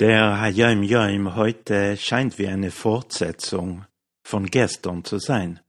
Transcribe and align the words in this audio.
Der 0.00 0.40
Hayam 0.40 0.82
Yom 0.82 1.36
heute 1.36 1.96
scheint 1.96 2.36
wie 2.40 2.48
eine 2.48 2.72
Fortsetzung 2.72 3.86
von 4.24 4.46
gestern 4.46 5.04
zu 5.04 5.20
sein. 5.20 5.60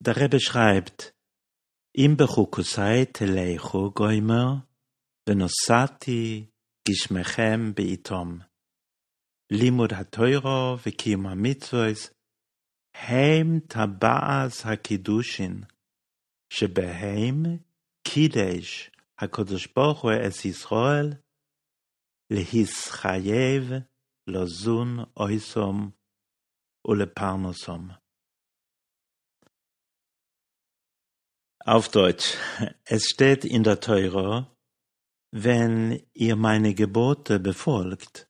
Der 0.00 0.16
Rebbe 0.16 0.40
schreibt, 0.40 1.14
Im 1.92 2.16
bechukusai 2.16 3.04
teleichu 3.04 3.92
goimer, 3.92 4.66
venosati 5.26 6.50
gishmechem 6.84 7.74
beitom. 7.74 8.42
Limud 9.48 9.92
ha-toiro 9.92 10.80
v'kiyum 10.82 11.28
ha-mitzvos, 11.28 12.10
heim 12.96 13.68
taba'as 13.68 14.64
ha-kidushin, 14.64 15.68
shebeheim 16.50 17.62
kidesh 18.04 18.90
ha-kodesh 19.20 19.72
Baruch 19.72 20.18
es 20.18 20.42
Yisrael, 20.42 21.22
להסחייב, 22.29 23.63
לזון 24.27 24.97
אויסום 25.17 25.91
ולפרנסום. 26.87 27.89
Auf 31.65 31.87
Deutsch. 31.87 32.37
Es 32.83 33.05
steht 33.07 33.45
in 33.45 33.63
der 33.63 33.79
Teure, 33.79 34.53
wenn 35.31 36.05
ihr 36.13 36.35
meine 36.35 36.73
Gebote 36.73 37.39
befolgt, 37.39 38.27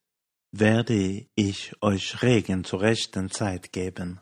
werde 0.52 1.28
ich 1.34 1.74
euch 1.82 2.22
Regen 2.22 2.64
zur 2.64 2.82
rechten 2.82 3.32
Zeit 3.32 3.72
geben 3.72 4.22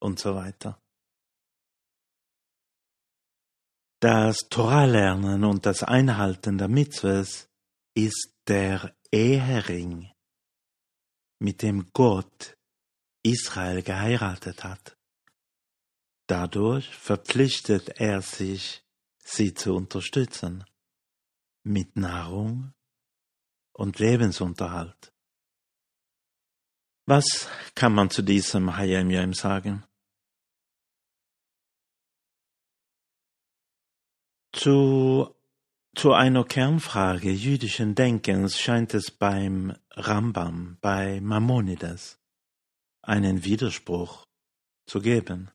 und 0.00 0.18
so 0.18 0.34
weiter. 0.34 0.82
Das 4.00 4.48
Torah-Lernen 4.50 5.44
und 5.44 5.64
das 5.64 5.82
Einhalten 5.84 6.58
der 6.58 6.68
Mitzvahs 6.68 7.48
ist 7.94 8.34
der 8.48 8.96
Ehering, 9.13 10.11
mit 11.37 11.61
dem 11.61 11.93
Gott 11.93 12.57
Israel 13.21 13.83
geheiratet 13.83 14.63
hat. 14.63 14.97
Dadurch 16.25 16.89
verpflichtet 16.95 17.99
er 17.99 18.23
sich, 18.23 18.83
sie 19.19 19.53
zu 19.53 19.75
unterstützen, 19.75 20.65
mit 21.61 21.95
Nahrung 21.95 22.73
und 23.73 23.99
Lebensunterhalt. 23.99 25.13
Was 27.05 27.47
kann 27.75 27.93
man 27.93 28.09
zu 28.09 28.23
diesem 28.23 28.75
Hayam 28.75 29.11
Yom 29.11 29.35
sagen? 29.35 29.85
Zu 34.53 35.35
zu 35.95 36.13
einer 36.13 36.43
Kernfrage 36.43 37.31
jüdischen 37.31 37.95
Denkens 37.95 38.59
scheint 38.59 38.93
es 38.93 39.11
beim 39.11 39.75
Rambam, 39.91 40.77
bei 40.81 41.21
Maimonides, 41.21 42.19
einen 43.03 43.43
Widerspruch 43.43 44.25
zu 44.87 44.99
geben. 45.01 45.51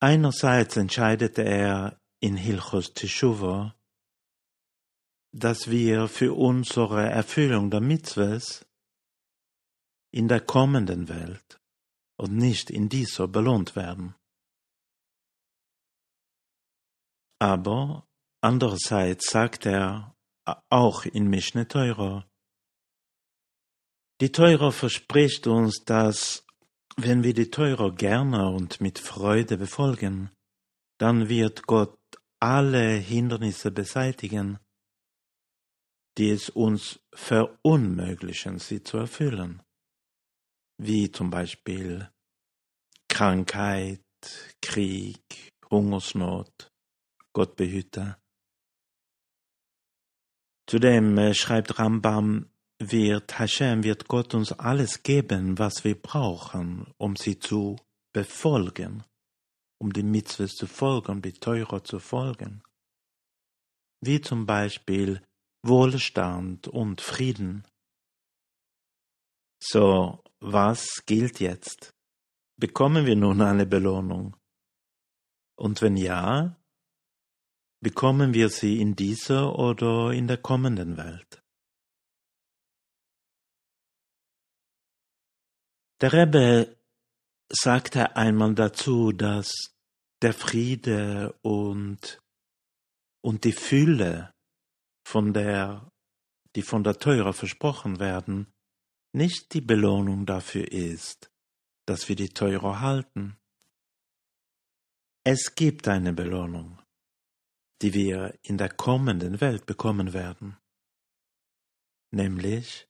Einerseits 0.00 0.76
entscheidete 0.76 1.42
er 1.42 2.00
in 2.20 2.36
Hilchos 2.36 2.94
Teshuva, 2.94 3.74
dass 5.32 5.70
wir 5.70 6.08
für 6.08 6.34
unsere 6.34 7.08
Erfüllung 7.08 7.70
der 7.70 7.80
Mitzvahs 7.80 8.66
in 10.12 10.28
der 10.28 10.40
kommenden 10.40 11.08
Welt 11.08 11.60
und 12.16 12.36
nicht 12.36 12.70
in 12.70 12.88
dieser 12.88 13.26
belohnt 13.26 13.74
werden. 13.74 14.14
Aber 17.40 18.06
Andererseits 18.44 19.30
sagt 19.30 19.66
er 19.66 20.16
auch 20.68 21.04
in 21.04 21.28
Mischne 21.28 21.68
Teurer, 21.68 22.28
die 24.20 24.32
Teurer 24.32 24.72
verspricht 24.72 25.46
uns, 25.46 25.84
dass 25.84 26.44
wenn 26.96 27.22
wir 27.22 27.34
die 27.34 27.50
Teurer 27.50 27.92
gerne 27.92 28.50
und 28.50 28.80
mit 28.80 28.98
Freude 28.98 29.56
befolgen, 29.56 30.30
dann 30.98 31.28
wird 31.28 31.66
Gott 31.66 31.98
alle 32.40 32.94
Hindernisse 32.94 33.70
beseitigen, 33.70 34.58
die 36.18 36.30
es 36.30 36.50
uns 36.50 37.00
verunmöglichen, 37.14 38.58
sie 38.58 38.82
zu 38.82 38.98
erfüllen, 38.98 39.62
wie 40.78 41.10
zum 41.10 41.30
Beispiel 41.30 42.10
Krankheit, 43.08 44.02
Krieg, 44.60 45.52
Hungersnot, 45.70 46.70
Gott 47.32 47.56
behüte. 47.56 48.21
Zudem 50.72 51.18
äh, 51.18 51.34
schreibt 51.34 51.78
Rambam, 51.78 52.48
wird 52.78 53.38
Hashem, 53.38 53.84
wird 53.84 54.08
Gott 54.08 54.32
uns 54.32 54.52
alles 54.52 55.02
geben, 55.02 55.58
was 55.58 55.84
wir 55.84 56.00
brauchen, 56.00 56.90
um 56.96 57.14
sie 57.14 57.38
zu 57.38 57.76
befolgen, 58.14 59.04
um 59.78 59.92
die 59.92 60.02
Mitzvahs 60.02 60.54
zu 60.54 60.66
folgen, 60.66 61.20
die 61.20 61.34
Teure 61.34 61.82
zu 61.82 61.98
folgen. 61.98 62.62
Wie 64.00 64.22
zum 64.22 64.46
Beispiel 64.46 65.20
Wohlstand 65.62 66.68
und 66.68 67.02
Frieden. 67.02 67.66
So, 69.62 70.24
was 70.40 71.04
gilt 71.04 71.38
jetzt? 71.38 71.92
Bekommen 72.58 73.04
wir 73.04 73.16
nun 73.16 73.42
eine 73.42 73.66
Belohnung? 73.66 74.38
Und 75.54 75.82
wenn 75.82 75.98
ja, 75.98 76.56
Bekommen 77.82 78.32
wir 78.32 78.48
sie 78.48 78.80
in 78.80 78.94
dieser 78.94 79.58
oder 79.58 80.12
in 80.12 80.28
der 80.28 80.36
kommenden 80.36 80.96
Welt? 80.96 81.42
Der 86.00 86.12
Rebbe 86.12 86.76
sagte 87.48 88.14
einmal 88.14 88.54
dazu, 88.54 89.10
dass 89.10 89.74
der 90.22 90.32
Friede 90.32 91.36
und, 91.42 92.22
und 93.20 93.42
die 93.42 93.52
Fülle, 93.52 94.32
von 95.04 95.32
der, 95.32 95.90
die 96.54 96.62
von 96.62 96.84
der 96.84 97.00
Teure 97.00 97.32
versprochen 97.32 97.98
werden, 97.98 98.52
nicht 99.12 99.54
die 99.54 99.60
Belohnung 99.60 100.24
dafür 100.24 100.70
ist, 100.70 101.32
dass 101.86 102.08
wir 102.08 102.14
die 102.14 102.28
Teure 102.28 102.78
halten. 102.78 103.36
Es 105.24 105.56
gibt 105.56 105.88
eine 105.88 106.12
Belohnung 106.12 106.81
die 107.82 107.94
wir 107.94 108.38
in 108.42 108.58
der 108.58 108.70
kommenden 108.70 109.40
Welt 109.40 109.66
bekommen 109.66 110.12
werden, 110.12 110.56
nämlich 112.12 112.88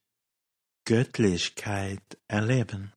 Göttlichkeit 0.84 2.18
erleben. 2.28 2.92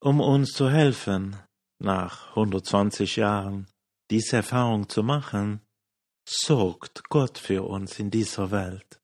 Um 0.00 0.20
uns 0.20 0.52
zu 0.52 0.70
helfen, 0.70 1.36
nach 1.78 2.30
120 2.30 3.16
Jahren 3.16 3.70
diese 4.10 4.36
Erfahrung 4.36 4.88
zu 4.88 5.02
machen, 5.02 5.60
sorgt 6.26 7.08
Gott 7.08 7.38
für 7.38 7.64
uns 7.64 7.98
in 7.98 8.10
dieser 8.10 8.50
Welt, 8.50 9.00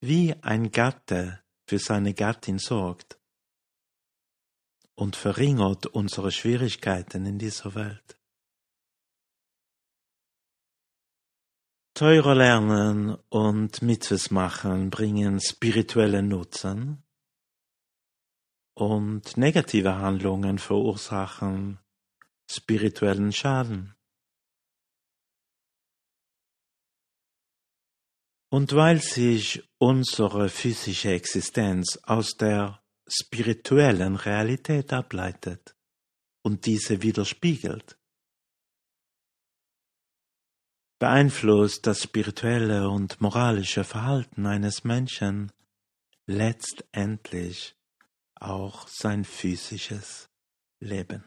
wie 0.00 0.34
ein 0.42 0.70
Gatte 0.70 1.42
für 1.68 1.78
seine 1.78 2.14
Gattin 2.14 2.58
sorgt 2.58 3.18
und 4.94 5.16
verringert 5.16 5.86
unsere 5.86 6.30
Schwierigkeiten 6.30 7.26
in 7.26 7.38
dieser 7.38 7.74
Welt. 7.74 8.18
Teurer 11.96 12.34
lernen 12.34 13.14
und 13.30 13.80
Mitzvahs 13.80 14.30
machen 14.30 14.90
bringen 14.90 15.40
spirituelle 15.40 16.22
Nutzen 16.22 17.02
und 18.74 19.38
negative 19.38 19.96
Handlungen 19.96 20.58
verursachen 20.58 21.78
spirituellen 22.50 23.32
Schaden. 23.32 23.94
Und 28.50 28.74
weil 28.74 29.00
sich 29.00 29.66
unsere 29.78 30.50
physische 30.50 31.12
Existenz 31.12 31.98
aus 32.02 32.36
der 32.36 32.82
spirituellen 33.08 34.16
Realität 34.16 34.92
ableitet 34.92 35.74
und 36.42 36.66
diese 36.66 37.00
widerspiegelt, 37.00 37.98
beeinflusst 40.98 41.86
das 41.86 42.02
spirituelle 42.02 42.88
und 42.88 43.20
moralische 43.20 43.84
Verhalten 43.84 44.46
eines 44.46 44.84
Menschen 44.84 45.52
letztendlich 46.26 47.76
auch 48.34 48.88
sein 48.88 49.24
physisches 49.24 50.28
Leben. 50.80 51.24